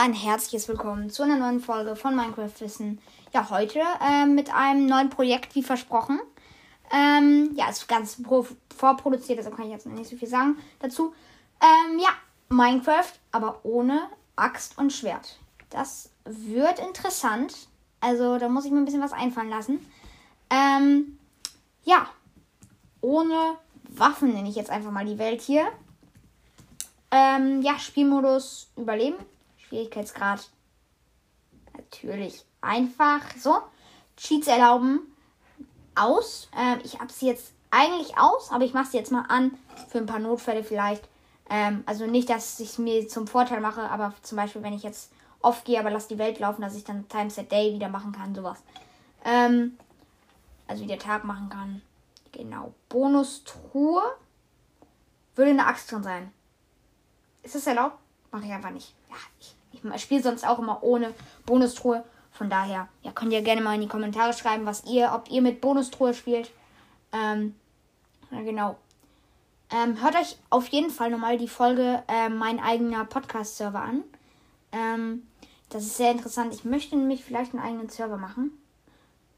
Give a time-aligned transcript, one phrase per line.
[0.00, 3.02] ein herzliches Willkommen zu einer neuen Folge von Minecraft Wissen.
[3.34, 6.18] Ja, heute äh, mit einem neuen Projekt, wie versprochen.
[6.90, 8.16] Ähm, ja, ist ganz
[8.74, 11.12] vorproduziert, deshalb kann ich jetzt noch nicht so viel sagen dazu.
[11.60, 12.08] Ähm, ja,
[12.48, 15.38] Minecraft, aber ohne Axt und Schwert.
[15.68, 17.68] Das wird interessant.
[18.00, 19.86] Also, da muss ich mir ein bisschen was einfallen lassen.
[20.48, 21.18] Ähm,
[21.84, 22.08] ja,
[23.02, 25.66] ohne Waffen nenne ich jetzt einfach mal die Welt hier.
[27.10, 29.18] Ähm, ja, Spielmodus Überleben.
[29.70, 30.50] Schwierigkeitsgrad
[31.76, 33.20] natürlich einfach.
[33.38, 33.58] So,
[34.16, 35.00] Cheats erlauben
[35.94, 36.48] aus.
[36.56, 39.56] Ähm, ich habe sie jetzt eigentlich aus, aber ich mache sie jetzt mal an
[39.88, 41.08] für ein paar Notfälle vielleicht.
[41.48, 44.82] Ähm, also nicht, dass ich es mir zum Vorteil mache, aber zum Beispiel, wenn ich
[44.82, 47.88] jetzt oft gehe, aber lass die Welt laufen, dass ich dann Times a Day wieder
[47.88, 48.58] machen kann, sowas.
[49.24, 49.78] Ähm,
[50.66, 51.82] also wieder Tag machen kann.
[52.32, 52.74] Genau.
[52.88, 54.02] Bonus-Truhe.
[55.36, 56.32] Würde eine Axt drin sein.
[57.42, 57.98] Ist das erlaubt?
[58.30, 58.94] Mache ich einfach nicht.
[59.08, 59.56] Ja, ich,
[59.94, 61.14] ich spiele sonst auch immer ohne
[61.46, 62.04] Bonustruhe.
[62.32, 65.42] Von daher, ja, könnt ihr gerne mal in die Kommentare schreiben, was ihr, ob ihr
[65.42, 66.50] mit Bonustruhe spielt.
[67.12, 67.54] Ähm,
[68.30, 68.76] genau.
[69.70, 74.04] Ähm, hört euch auf jeden Fall nochmal die Folge äh, Mein eigener Podcast-Server an.
[74.72, 75.26] Ähm,
[75.68, 76.52] das ist sehr interessant.
[76.52, 78.52] Ich möchte nämlich vielleicht einen eigenen Server machen.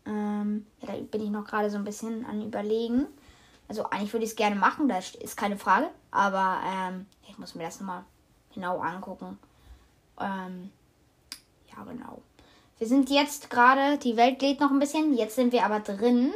[0.06, 3.06] Ähm, ja, da bin ich noch gerade so ein bisschen an überlegen.
[3.68, 5.88] Also eigentlich würde ich es gerne machen, das ist keine Frage.
[6.10, 8.04] Aber ähm, ich muss mir das nochmal
[8.54, 9.38] genau angucken.
[10.22, 10.70] Ähm,
[11.74, 12.22] ja, genau.
[12.78, 15.14] Wir sind jetzt gerade, die Welt lädt noch ein bisschen.
[15.14, 16.32] Jetzt sind wir aber drin.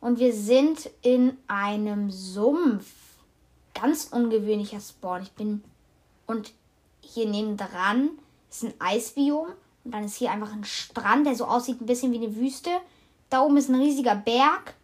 [0.00, 2.86] Und wir sind in einem Sumpf.
[3.74, 5.22] Ganz ungewöhnlicher Spawn.
[5.22, 5.62] Ich bin.
[6.26, 6.52] Und
[7.00, 8.10] hier neben dran
[8.50, 9.48] ist ein Eisbiom.
[9.84, 12.70] Und dann ist hier einfach ein Strand, der so aussieht ein bisschen wie eine Wüste.
[13.30, 14.74] Da oben ist ein riesiger Berg.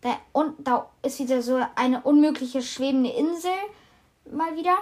[0.00, 3.52] Da, und da ist wieder so eine unmögliche schwebende Insel.
[4.30, 4.76] Mal wieder.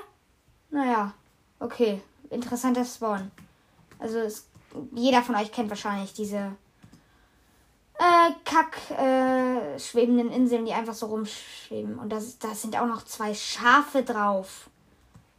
[0.70, 1.14] Naja,
[1.60, 2.00] okay.
[2.32, 3.30] Interessanter Spawn.
[3.98, 4.46] Also es,
[4.92, 6.56] jeder von euch kennt wahrscheinlich diese
[7.98, 11.98] äh, kack äh, schwebenden Inseln, die einfach so rumschweben.
[11.98, 14.70] Und da das sind auch noch zwei Schafe drauf.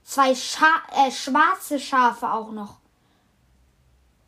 [0.03, 2.77] Zwei Scha äh, schwarze Schafe auch noch.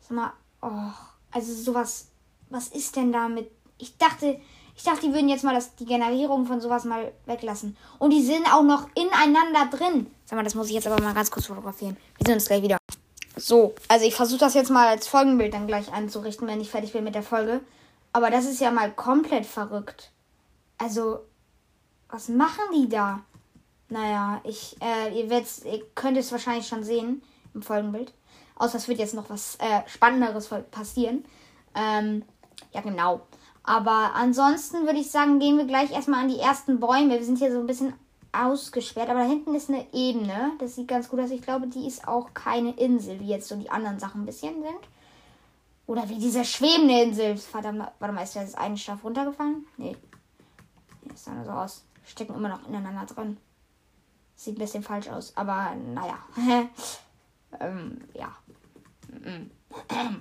[0.00, 0.92] Sag mal, oh,
[1.30, 2.08] also sowas.
[2.48, 3.50] Was ist denn damit?
[3.78, 4.40] Ich dachte,
[4.76, 7.76] ich dachte, die würden jetzt mal das, die Generierung von sowas mal weglassen.
[7.98, 10.06] Und die sind auch noch ineinander drin.
[10.26, 11.96] Sag mal, das muss ich jetzt aber mal ganz kurz fotografieren.
[12.18, 12.76] Wir sehen uns gleich wieder.
[13.36, 16.92] So, also ich versuche das jetzt mal als Folgenbild dann gleich einzurichten, wenn ich fertig
[16.92, 17.60] bin mit der Folge.
[18.12, 20.10] Aber das ist ja mal komplett verrückt.
[20.78, 21.20] Also,
[22.08, 23.20] was machen die da?
[23.88, 27.22] Naja, ich, äh, ihr, werdet, ihr könnt es wahrscheinlich schon sehen
[27.54, 28.12] im Folgenbild.
[28.56, 31.24] Außer es wird jetzt noch was äh, Spannenderes passieren.
[31.74, 32.24] Ähm,
[32.72, 33.26] ja, genau.
[33.66, 37.10] Aber ansonsten würde ich sagen, gehen wir gleich erstmal an die ersten Bäume.
[37.10, 37.94] Wir sind hier so ein bisschen
[38.30, 40.52] ausgesperrt, aber da hinten ist eine Ebene.
[40.60, 41.30] Das sieht ganz gut aus.
[41.30, 44.62] Ich glaube, die ist auch keine Insel, wie jetzt so die anderen Sachen ein bisschen
[44.62, 44.88] sind.
[45.88, 47.36] Oder wie diese schwebende Insel.
[47.36, 49.66] Verdammt, warte mal, ist da das eine Schaf runtergefallen?
[49.76, 49.96] Nee.
[51.02, 51.84] Das sah nur so aus.
[52.04, 53.36] Stecken immer noch ineinander drin.
[54.36, 56.18] Sieht ein bisschen falsch aus, aber naja.
[57.60, 58.36] ähm, ja.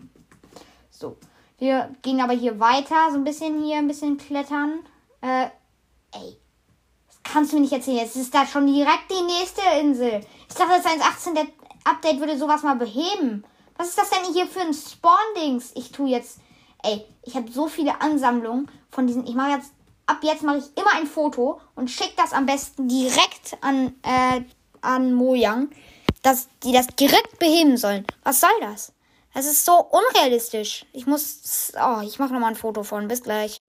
[0.90, 1.16] so.
[1.58, 4.80] Wir gehen aber hier weiter, so ein bisschen hier, ein bisschen klettern.
[5.22, 5.48] Äh,
[6.14, 6.38] ey.
[7.08, 7.98] Das kannst du mir nicht erzählen.
[7.98, 10.22] Jetzt ist da schon direkt die nächste Insel.
[10.50, 11.48] Ich dachte, das 1.18
[11.86, 13.44] Update würde sowas mal beheben.
[13.78, 15.72] Was ist das denn hier für ein Spawn-Dings?
[15.76, 16.40] Ich tue jetzt.
[16.84, 19.26] Ey, ich habe so viele Ansammlungen von diesen.
[19.26, 19.72] Ich mache jetzt.
[20.08, 24.42] Ab jetzt mache ich immer ein Foto und schicke das am besten direkt an, äh,
[24.82, 25.72] an Mojang,
[26.22, 28.06] dass die das direkt beheben sollen.
[28.24, 28.94] Was soll das?
[29.36, 30.86] Das ist so unrealistisch.
[30.94, 31.74] Ich muss.
[31.76, 33.10] Oh, ich mache nochmal ein Foto von.
[33.10, 33.62] Bis gleich.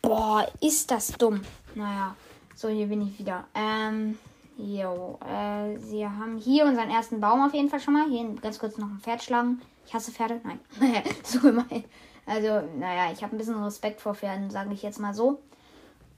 [0.00, 1.42] Boah, ist das dumm.
[1.74, 2.14] Naja.
[2.54, 3.44] So, hier bin ich wieder.
[3.52, 4.16] Ähm.
[4.56, 8.08] Jo, äh, wir haben hier unseren ersten Baum auf jeden Fall schon mal.
[8.08, 9.60] Hier ganz kurz noch ein Pferd schlagen.
[9.86, 10.40] Ich hasse Pferde.
[10.44, 10.60] Nein.
[11.24, 11.84] so gemein.
[12.24, 15.42] Also, naja, ich habe ein bisschen Respekt vor Pferden, sage ich jetzt mal so.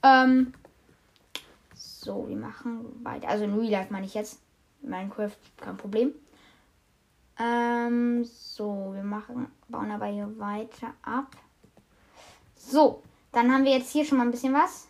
[0.03, 0.53] Ähm.
[1.73, 3.29] So, wir machen weiter.
[3.29, 4.39] Also in Real Life meine ich jetzt.
[4.83, 6.13] Minecraft, kein Problem.
[7.41, 11.35] Ähm, so, wir machen, bauen aber hier weiter ab.
[12.55, 13.01] So,
[13.31, 14.87] dann haben wir jetzt hier schon mal ein bisschen was.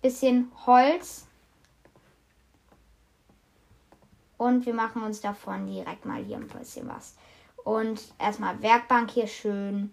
[0.00, 1.26] Bisschen Holz.
[4.36, 7.16] Und wir machen uns davon direkt mal hier ein bisschen was.
[7.64, 9.92] Und erstmal Werkbank hier schön.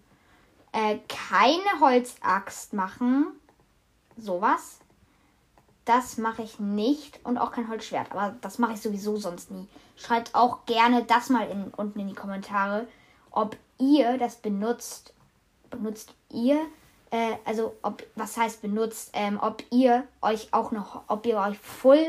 [0.70, 3.32] Äh, keine Holzaxt machen.
[4.16, 4.78] Sowas.
[5.88, 8.12] Das mache ich nicht und auch kein Holzschwert.
[8.12, 9.66] Aber das mache ich sowieso sonst nie.
[9.96, 12.86] Schreibt auch gerne das mal in, unten in die Kommentare,
[13.30, 15.14] ob ihr das benutzt.
[15.70, 16.60] Benutzt ihr?
[17.10, 19.12] Äh, also ob was heißt benutzt?
[19.14, 22.04] Ähm, ob ihr euch auch noch, ob ihr euch voll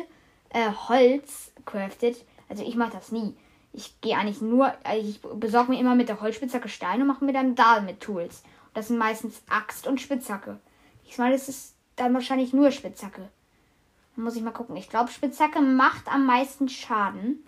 [0.49, 2.25] äh, Holz craftet.
[2.49, 3.33] Also ich mache das nie.
[3.71, 7.23] Ich gehe eigentlich nur, also ich besorge mir immer mit der Holzspitzhacke Steine und mache
[7.23, 8.43] mir dann da mit Tools.
[8.67, 10.59] Und das sind meistens Axt und Spitzhacke.
[11.07, 13.29] Diesmal ist es dann wahrscheinlich nur Spitzhacke.
[14.19, 14.75] Muss ich mal gucken.
[14.75, 17.41] Ich glaube, Spitzhacke macht am meisten Schaden.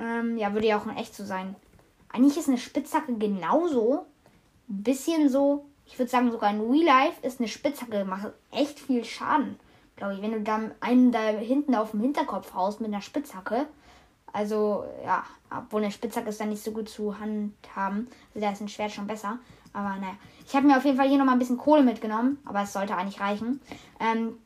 [0.00, 1.54] Ähm, ja, würde ja auch in echt so sein.
[2.12, 4.06] Eigentlich ist eine Spitzhacke genauso.
[4.68, 8.80] Ein bisschen so, ich würde sagen, sogar in Real Life ist eine Spitzhacke, macht echt
[8.80, 9.60] viel Schaden.
[9.94, 13.66] Glaube ich, wenn du dann einen da hinten auf dem Hinterkopf haust mit einer Spitzhacke.
[14.32, 15.22] Also, ja,
[15.56, 18.08] obwohl eine Spitzhacke ist dann nicht so gut zu handhaben.
[18.34, 19.38] Also, da ist ein Schwert schon besser.
[19.72, 20.16] Aber naja.
[20.46, 22.38] Ich habe mir auf jeden Fall hier nochmal ein bisschen Kohle mitgenommen.
[22.44, 23.60] Aber es sollte eigentlich reichen.
[24.00, 24.36] Ähm,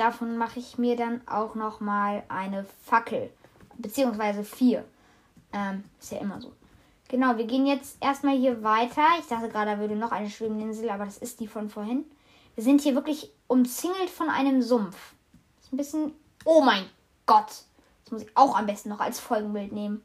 [0.00, 3.30] davon mache ich mir dann auch nochmal eine Fackel.
[3.76, 4.84] Beziehungsweise vier.
[5.52, 6.52] Ähm, ist ja immer so.
[7.08, 9.02] Genau, wir gehen jetzt erstmal hier weiter.
[9.18, 12.04] Ich dachte gerade, da würde noch eine schwebende Insel, aber das ist die von vorhin.
[12.54, 15.14] Wir sind hier wirklich umzingelt von einem Sumpf.
[15.60, 16.12] Ist ein bisschen.
[16.44, 16.84] Oh mein
[17.26, 17.64] Gott!
[18.04, 20.02] Das muss ich auch am besten noch als Folgenbild nehmen.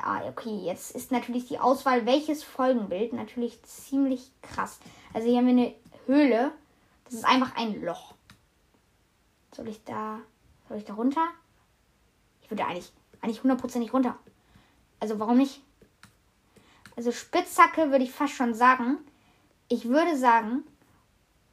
[0.00, 4.78] Ah, okay, jetzt ist natürlich die Auswahl, welches Folgenbild, natürlich ziemlich krass.
[5.12, 5.74] Also hier haben wir eine
[6.06, 6.52] Höhle.
[7.08, 8.14] Das ist einfach ein Loch.
[9.54, 10.20] Soll ich da.
[10.68, 11.26] Soll ich da runter?
[12.42, 14.18] Ich würde eigentlich, eigentlich hundertprozentig runter.
[15.00, 15.62] Also warum nicht?
[16.96, 18.98] Also Spitzhacke würde ich fast schon sagen.
[19.68, 20.64] Ich würde sagen,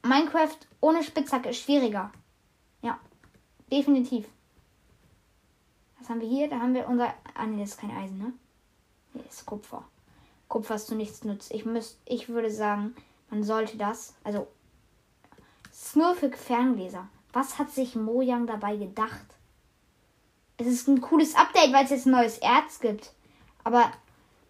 [0.02, 2.12] Minecraft ohne Spitzhacke ist schwieriger.
[2.82, 2.98] Ja,
[3.72, 4.26] definitiv.
[5.98, 6.48] Was haben wir hier?
[6.48, 7.14] Da haben wir unser.
[7.34, 8.32] Ah, nee, das ist kein Eisen, ne?
[9.12, 9.84] Hier ist Kupfer.
[10.48, 11.50] Kupfer ist zu nichts nutzt.
[11.50, 12.94] Ich, müsst, ich würde sagen,
[13.30, 14.14] man sollte das.
[14.22, 14.46] Also,
[15.86, 17.08] ist nur für Ferngläser.
[17.32, 19.26] Was hat sich Mojang dabei gedacht?
[20.56, 23.12] Es ist ein cooles Update, weil es jetzt ein neues Erz gibt.
[23.62, 23.92] Aber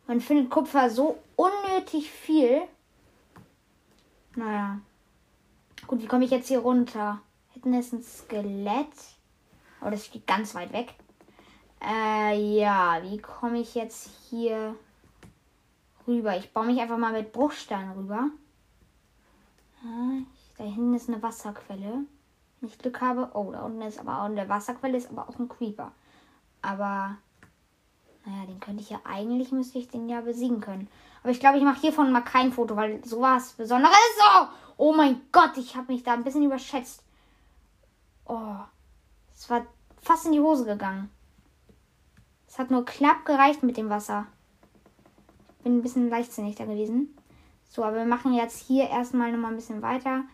[0.06, 2.62] man findet Kupfer so unnötig viel.
[4.34, 4.80] Naja.
[5.86, 7.20] Gut, wie komme ich jetzt hier runter?
[7.52, 8.92] Hinten ist ein Skelett.
[9.80, 10.94] Aber das steht ganz weit weg.
[11.82, 14.74] Äh, ja, wie komme ich jetzt hier
[16.06, 16.36] rüber?
[16.36, 18.30] Ich baue mich einfach mal mit Bruchstein rüber.
[20.58, 22.04] Da hinten ist eine Wasserquelle.
[22.60, 23.30] Wenn ich Glück habe.
[23.34, 25.92] Oh, da unten ist aber auch eine Wasserquelle, ist aber auch ein Creeper.
[26.62, 27.16] Aber
[28.24, 30.88] naja, den könnte ich ja eigentlich, müsste ich den ja besiegen können.
[31.22, 34.22] Aber ich glaube, ich mache hiervon mal kein Foto, weil sowas Besonderes ist.
[34.24, 34.46] Oh,
[34.78, 37.02] oh mein Gott, ich habe mich da ein bisschen überschätzt.
[38.24, 38.56] Oh,
[39.32, 39.66] es war
[40.02, 41.10] fast in die Hose gegangen.
[42.48, 44.26] Es hat nur knapp gereicht mit dem Wasser.
[45.58, 47.16] Ich bin ein bisschen leichtsinnig da gewesen.
[47.68, 50.24] So, aber wir machen jetzt hier erstmal nochmal ein bisschen weiter.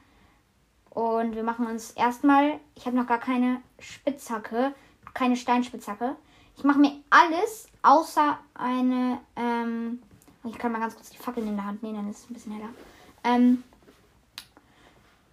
[0.94, 4.74] Und wir machen uns erstmal, ich habe noch gar keine Spitzhacke,
[5.14, 6.16] keine Steinspitzhacke.
[6.56, 9.18] Ich mache mir alles außer eine.
[9.36, 10.02] Ähm,
[10.44, 12.34] ich kann mal ganz kurz die Fackeln in der Hand nehmen, dann ist es ein
[12.34, 12.68] bisschen heller.
[13.24, 13.62] Ähm,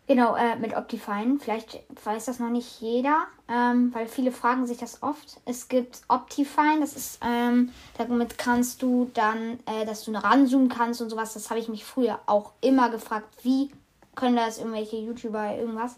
[0.07, 1.39] genau, äh, mit Optifine.
[1.41, 5.41] Vielleicht weiß das noch nicht jeder, ähm, weil viele fragen sich das oft.
[5.43, 11.01] Es gibt Optifine, das ist, ähm, damit kannst du dann, äh, dass du ranzoomen kannst
[11.01, 11.33] und sowas.
[11.33, 13.71] Das habe ich mich früher auch immer gefragt, wie
[14.19, 15.95] können das irgendwelche YouTuber irgendwas.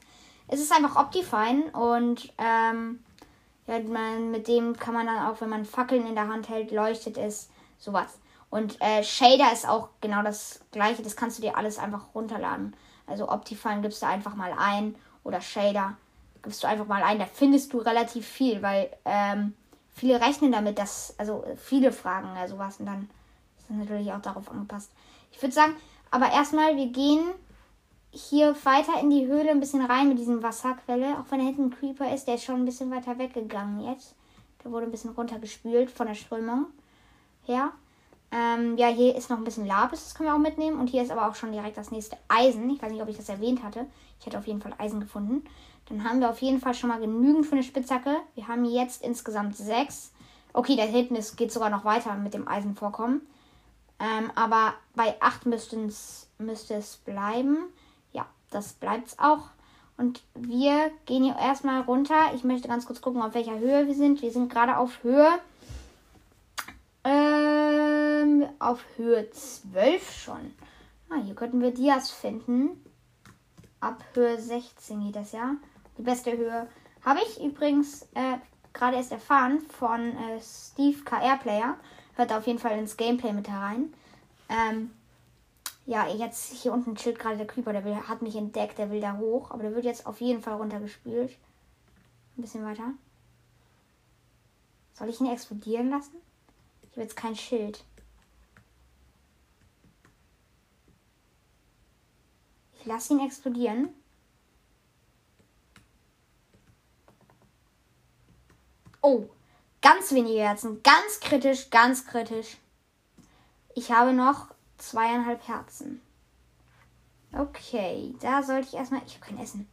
[0.47, 3.03] Es ist einfach Optifine und ähm,
[3.68, 6.71] ja, man, mit dem kann man dann auch, wenn man Fackeln in der Hand hält,
[6.71, 8.19] leuchtet es, sowas.
[8.50, 11.01] Und äh, Shader ist auch genau das gleiche.
[11.01, 12.75] Das kannst du dir alles einfach runterladen.
[13.07, 15.95] Also Optifine gibst du einfach mal ein oder Shader
[16.43, 17.17] gibst du einfach mal ein.
[17.17, 19.53] Da findest du relativ viel, weil ähm,
[19.95, 23.10] viele rechnen damit, dass, also viele fragen ja sowas und dann
[23.57, 24.91] ist das natürlich auch darauf angepasst.
[25.31, 25.75] Ich würde sagen,
[26.10, 27.24] aber erstmal, wir gehen
[28.12, 31.18] hier weiter in die Höhle ein bisschen rein mit diesem Wasserquelle.
[31.18, 34.15] Auch wenn da hinten ein Creeper ist, der ist schon ein bisschen weiter weggegangen jetzt.
[34.63, 36.68] Der wurde ein bisschen runtergespült von der Strömung
[37.44, 37.72] her.
[38.32, 40.80] Ähm, ja, hier ist noch ein bisschen Lapis, das können wir auch mitnehmen.
[40.80, 42.70] Und hier ist aber auch schon direkt das nächste Eisen.
[42.70, 43.86] Ich weiß nicht, ob ich das erwähnt hatte.
[44.20, 45.44] Ich hätte auf jeden Fall Eisen gefunden.
[45.88, 48.18] Dann haben wir auf jeden Fall schon mal genügend für eine Spitzhacke.
[48.36, 50.12] Wir haben jetzt insgesamt sechs.
[50.53, 53.22] Okay, da hinten ist, geht sogar noch weiter mit dem Eisenvorkommen.
[54.00, 57.58] Ähm, aber bei acht müsste es bleiben
[58.51, 59.50] das bleibt's auch.
[59.98, 62.31] Und wir gehen hier erstmal runter.
[62.34, 64.22] Ich möchte ganz kurz gucken, auf welcher Höhe wir sind.
[64.22, 65.27] Wir sind gerade auf Höhe.
[67.03, 70.53] Ähm, auf Höhe 12 schon.
[71.10, 72.84] Ah, hier könnten wir Dias finden.
[73.79, 75.55] Ab Höhe 16 geht das ja.
[75.98, 76.67] Die beste Höhe
[77.03, 78.38] habe ich übrigens äh,
[78.74, 81.75] gerade erst erfahren von äh, Steve KR Player.
[82.15, 83.93] Hört auf jeden Fall ins Gameplay mit herein.
[84.50, 84.91] Ähm,
[85.91, 89.01] ja, jetzt hier unten chillt gerade der Creeper, der will, hat mich entdeckt, der will
[89.01, 89.51] da hoch.
[89.51, 91.38] Aber der wird jetzt auf jeden Fall runtergespült.
[92.38, 92.93] Ein bisschen weiter.
[94.93, 96.15] Soll ich ihn explodieren lassen?
[96.83, 97.83] Ich habe jetzt kein Schild.
[102.79, 103.89] Ich lasse ihn explodieren.
[109.01, 109.27] Oh,
[109.81, 110.83] Ganz wenige Herzen.
[110.83, 112.57] Ganz kritisch, ganz kritisch.
[113.74, 114.48] Ich habe noch
[114.81, 116.01] zweieinhalb Herzen.
[117.33, 119.01] Okay, da sollte ich erstmal.
[119.05, 119.67] Ich habe kein Essen.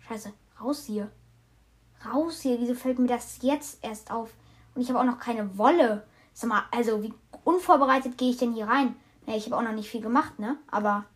[0.00, 1.10] Scheiße, raus hier.
[2.04, 2.60] Raus hier.
[2.60, 4.34] Wieso fällt mir das jetzt erst auf?
[4.74, 6.06] Und ich habe auch noch keine Wolle.
[6.34, 7.14] Sag mal, also wie
[7.44, 8.96] unvorbereitet gehe ich denn hier rein?
[9.24, 10.58] Naja, ich habe auch noch nicht viel gemacht, ne?
[10.70, 11.06] Aber.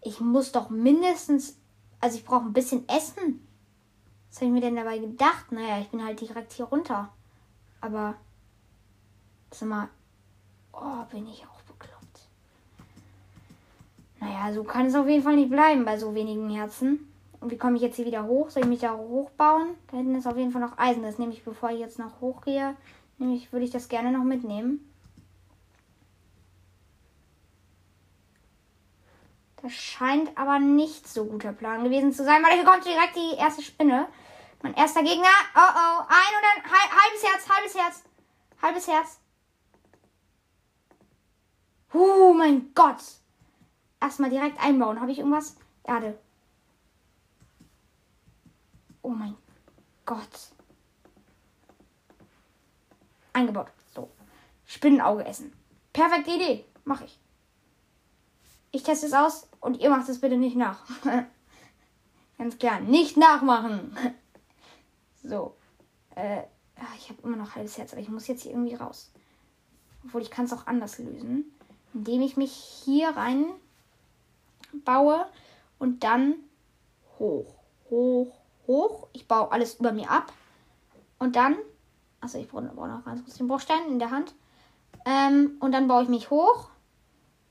[0.00, 1.56] Ich muss doch mindestens.
[2.00, 3.46] Also ich brauche ein bisschen Essen.
[4.28, 5.50] Was habe ich mir denn dabei gedacht?
[5.50, 7.12] Naja, ich bin halt direkt hier runter.
[7.82, 8.14] Aber.
[9.50, 9.88] Sag mal.
[10.72, 12.20] Oh, bin ich auch bekloppt.
[14.20, 17.12] Naja, so kann es auf jeden Fall nicht bleiben bei so wenigen Herzen.
[17.40, 18.48] Und wie komme ich jetzt hier wieder hoch?
[18.50, 19.74] Soll ich mich da hochbauen?
[19.90, 21.02] Da hinten ist auf jeden Fall noch Eisen.
[21.02, 22.76] Das nehme ich, bevor ich jetzt noch hochgehe.
[23.18, 24.88] Nämlich würde ich das gerne noch mitnehmen.
[29.60, 33.36] Das scheint aber nicht so guter Plan gewesen zu sein, weil hier kommt direkt die
[33.38, 34.06] erste Spinne.
[34.62, 35.28] Mein erster Gegner.
[35.56, 36.04] Oh oh.
[36.08, 38.02] Ein und ein halbes Herz, halbes Herz.
[38.62, 39.18] Halbes Herz.
[41.92, 43.02] Oh mein Gott.
[44.00, 45.00] Erstmal direkt einbauen.
[45.00, 45.56] Habe ich irgendwas?
[45.84, 46.18] Erde.
[49.02, 49.36] Oh mein
[50.06, 50.52] Gott.
[53.32, 53.72] Eingebaut.
[53.94, 54.10] So.
[54.64, 55.52] Spinnenauge essen.
[55.92, 56.64] Perfekte Idee.
[56.84, 57.18] Mache ich.
[58.70, 60.84] Ich teste es aus und ihr macht es bitte nicht nach.
[62.38, 62.80] Ganz klar.
[62.80, 63.96] Nicht nachmachen.
[65.22, 65.56] So.
[66.14, 66.42] Äh,
[66.76, 69.10] ah, ich habe immer noch halbes Herz, aber ich muss jetzt hier irgendwie raus.
[70.04, 71.44] Obwohl ich kann es auch anders lösen.
[71.94, 73.46] Indem ich mich hier rein
[74.84, 75.26] baue
[75.78, 76.34] und dann
[77.18, 77.54] hoch,
[77.90, 78.34] hoch,
[78.66, 79.08] hoch.
[79.12, 80.32] Ich baue alles über mir ab.
[81.18, 81.56] Und dann,
[82.20, 84.34] also ich brauche noch ganz kurz den Bruchstein in der Hand.
[85.04, 86.68] Ähm, und dann baue ich mich hoch,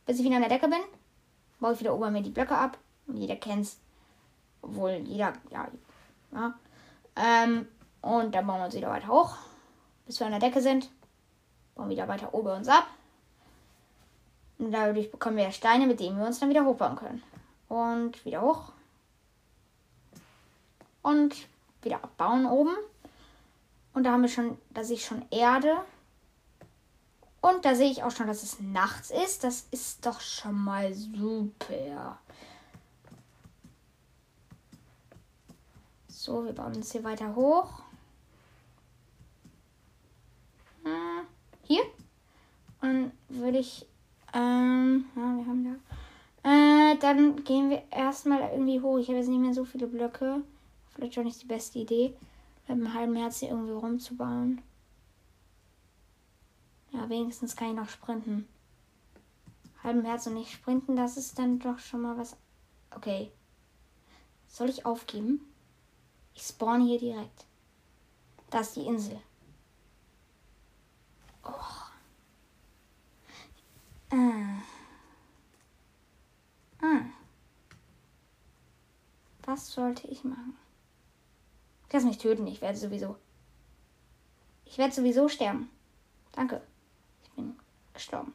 [0.05, 0.79] bis ich wieder an der Decke bin.
[1.59, 2.77] Baue ich wieder ober mir die Blöcke ab.
[3.07, 3.79] Und jeder kennt's.
[4.61, 5.67] Obwohl jeder, ja,
[6.31, 6.53] ja.
[7.15, 7.67] Ähm,
[8.01, 9.35] und dann bauen wir uns wieder weiter hoch,
[10.05, 10.89] bis wir an der Decke sind.
[11.75, 12.87] Bauen wieder weiter ober uns ab.
[14.57, 17.23] Und dadurch bekommen wir Steine, mit denen wir uns dann wieder hochbauen können.
[17.67, 18.73] Und wieder hoch
[21.01, 21.35] und
[21.81, 22.75] wieder abbauen oben.
[23.93, 25.77] Und da haben wir schon, da sehe ich schon Erde.
[27.41, 29.43] Und da sehe ich auch schon, dass es nachts ist.
[29.43, 32.19] Das ist doch schon mal super.
[36.23, 37.81] So, wir bauen uns hier weiter hoch.
[40.83, 41.25] Hm,
[41.63, 41.81] hier.
[42.79, 43.87] Und würde ich.
[44.31, 45.79] Ähm, ja, wir haben
[46.43, 46.47] da.
[46.47, 48.99] Äh, dann gehen wir erstmal irgendwie hoch.
[48.99, 50.43] Ich habe jetzt nicht mehr so viele Blöcke.
[50.93, 52.15] Vielleicht schon nicht die beste Idee,
[52.67, 54.61] mit einem halben Herz hier irgendwie rumzubauen.
[56.91, 58.47] Ja, wenigstens kann ich noch sprinten.
[59.83, 62.37] Halben Herz und nicht sprinten, das ist dann doch schon mal was.
[62.95, 63.31] Okay.
[64.47, 65.50] Soll ich aufgeben?
[66.33, 67.45] Ich spawn hier direkt.
[68.49, 69.19] Da ist die Insel.
[71.43, 71.49] Oh.
[74.11, 74.61] Ah.
[76.81, 77.01] Ah.
[79.43, 80.57] Was sollte ich machen?
[81.91, 83.17] Lass mich töten, ich werde sowieso.
[84.65, 85.69] Ich werde sowieso sterben.
[86.31, 86.61] Danke.
[87.23, 87.57] Ich bin
[87.93, 88.33] gestorben.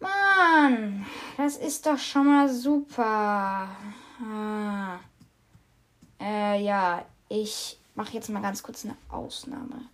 [0.00, 3.68] Mann, das ist doch schon mal super.
[4.22, 4.98] Ah.
[6.20, 9.88] Äh, ja, ich mache jetzt mal ganz kurz eine Ausnahme.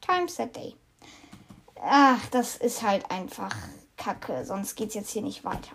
[0.00, 0.74] Time Set Day.
[1.80, 3.54] Ach, das ist halt einfach
[3.96, 4.44] Kacke.
[4.44, 5.72] Sonst geht's jetzt hier nicht weiter.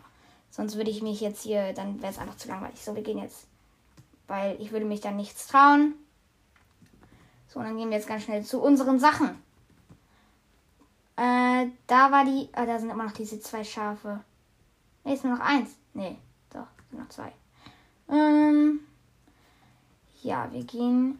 [0.51, 2.83] Sonst würde ich mich jetzt hier, dann wäre es einfach zu langweilig.
[2.83, 3.47] So, wir gehen jetzt
[4.29, 5.95] weil ich würde mich dann nichts trauen.
[7.47, 9.29] So, und dann gehen wir jetzt ganz schnell zu unseren Sachen.
[11.17, 12.47] Äh, da war die.
[12.53, 14.21] Ah, da sind immer noch diese zwei Schafe.
[15.03, 15.75] Ne, ist nur noch eins.
[15.93, 16.17] Ne,
[16.53, 17.33] doch, sind noch zwei.
[18.07, 18.81] Ähm,
[20.21, 21.19] ja, wir gehen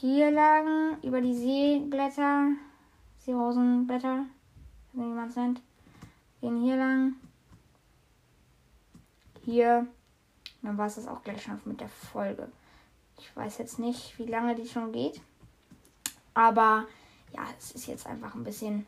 [0.00, 2.52] hier lang über die Seeblätter.
[3.18, 4.24] Seerosenblätter.
[4.92, 5.60] Wie man es nennt.
[6.40, 7.14] Gehen hier lang.
[9.44, 9.86] Hier
[10.62, 12.48] und dann war es das auch gleich schon mit der Folge.
[13.18, 15.20] Ich weiß jetzt nicht, wie lange die schon geht.
[16.34, 16.86] Aber
[17.34, 18.86] ja, es ist jetzt einfach ein bisschen.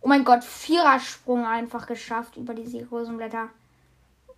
[0.00, 3.48] Oh mein Gott, Vierersprung einfach geschafft über die Rosenblätter.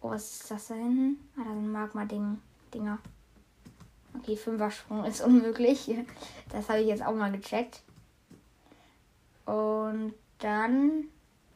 [0.01, 1.19] Oh, was ist das da hinten?
[1.37, 2.99] Ah, da sind Magma-Dinger.
[4.19, 5.91] Okay, Fünfersprung ist unmöglich.
[6.51, 7.83] Das habe ich jetzt auch mal gecheckt.
[9.45, 11.05] Und dann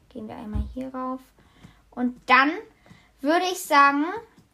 [0.09, 1.21] gehen wir einmal hier rauf.
[1.91, 2.51] Und dann
[3.21, 4.05] würde ich sagen,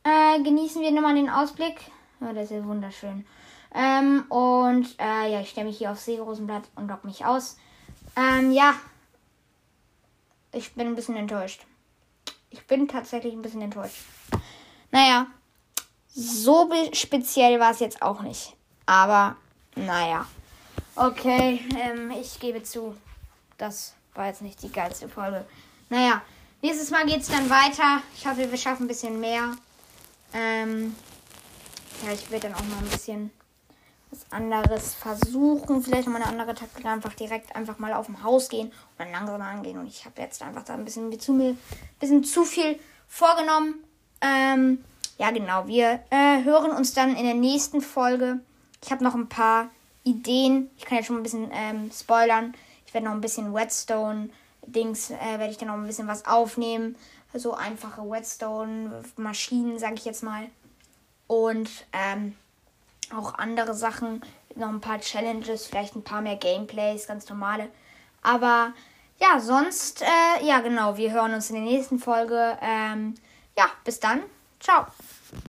[0.05, 1.81] äh, genießen wir nochmal den Ausblick.
[2.21, 3.27] Ja, das ist ja wunderschön.
[3.75, 7.59] Ähm, und äh, ja, ich stelle mich hier auf Seerosenblatt und lock mich aus.
[8.17, 8.75] Ähm, ja.
[10.53, 11.67] Ich bin ein bisschen enttäuscht.
[12.51, 14.05] Ich bin tatsächlich ein bisschen enttäuscht.
[14.93, 15.27] Naja,
[16.15, 18.55] so speziell war es jetzt auch nicht.
[18.87, 19.37] Aber
[19.75, 20.27] naja.
[20.97, 22.97] Okay, ähm, ich gebe zu,
[23.59, 25.45] das war jetzt nicht die geilste Folge.
[25.89, 26.23] Naja,
[26.63, 28.01] nächstes Mal geht es dann weiter.
[28.17, 29.57] Ich hoffe, wir schaffen ein bisschen mehr.
[30.33, 30.95] Ähm,
[32.05, 33.33] ja, ich werde dann auch mal ein bisschen
[34.11, 35.83] was anderes versuchen.
[35.83, 36.87] Vielleicht noch mal eine andere Taktik.
[36.87, 39.79] Einfach direkt einfach mal auf dem Haus gehen und dann langsam angehen.
[39.79, 41.59] Und ich habe jetzt einfach da ein bisschen zu, ein
[41.99, 42.79] bisschen zu viel
[43.09, 43.83] vorgenommen.
[44.21, 44.85] Ähm,
[45.19, 45.67] ja, genau.
[45.67, 48.41] Wir äh, hören uns dann in der nächsten Folge.
[48.83, 49.69] Ich habe noch ein paar
[50.03, 50.71] Ideen.
[50.77, 52.55] Ich kann ja schon ein bisschen ähm, spoilern.
[52.87, 56.97] Ich werde noch ein bisschen Whetstone-Dings, äh, werde ich dann noch ein bisschen was aufnehmen.
[57.33, 60.47] So einfache Whetstone-Maschinen, sage ich jetzt mal.
[61.27, 62.37] Und ähm,
[63.17, 64.23] auch andere Sachen,
[64.55, 67.69] noch ein paar Challenges, vielleicht ein paar mehr Gameplays, ganz normale.
[68.23, 68.73] Aber
[69.21, 72.57] ja, sonst, äh, ja genau, wir hören uns in der nächsten Folge.
[72.61, 73.15] Ähm,
[73.57, 74.23] ja, bis dann.
[74.65, 74.87] Ciao.